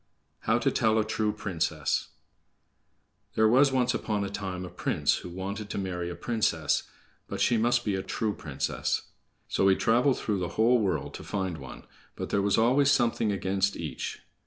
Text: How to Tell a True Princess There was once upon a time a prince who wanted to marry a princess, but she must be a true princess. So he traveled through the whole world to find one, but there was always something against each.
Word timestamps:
How 0.39 0.57
to 0.57 0.71
Tell 0.71 0.97
a 0.97 1.05
True 1.05 1.31
Princess 1.31 2.07
There 3.35 3.47
was 3.47 3.71
once 3.71 3.93
upon 3.93 4.23
a 4.23 4.31
time 4.31 4.65
a 4.65 4.69
prince 4.71 5.17
who 5.17 5.29
wanted 5.29 5.69
to 5.69 5.77
marry 5.77 6.09
a 6.09 6.15
princess, 6.15 6.89
but 7.27 7.39
she 7.39 7.55
must 7.55 7.85
be 7.85 7.93
a 7.93 8.01
true 8.01 8.33
princess. 8.33 9.03
So 9.47 9.67
he 9.67 9.75
traveled 9.75 10.17
through 10.17 10.39
the 10.39 10.57
whole 10.57 10.79
world 10.79 11.13
to 11.13 11.23
find 11.23 11.59
one, 11.59 11.83
but 12.15 12.31
there 12.31 12.41
was 12.41 12.57
always 12.57 12.89
something 12.89 13.31
against 13.31 13.77
each. 13.77 14.23